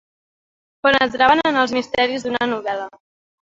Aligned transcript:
Penetraven 0.87 1.43
en 1.51 1.61
els 1.65 1.75
misteris 1.77 2.27
d'una 2.27 2.51
novel·la. 2.57 2.91